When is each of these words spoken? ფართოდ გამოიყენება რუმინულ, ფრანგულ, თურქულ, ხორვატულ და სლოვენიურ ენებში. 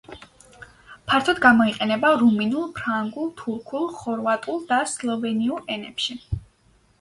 ფართოდ 1.09 1.41
გამოიყენება 1.43 2.11
რუმინულ, 2.21 2.65
ფრანგულ, 2.79 3.29
თურქულ, 3.43 3.85
ხორვატულ 3.99 4.59
და 4.73 4.81
სლოვენიურ 4.95 5.63
ენებში. 5.77 6.19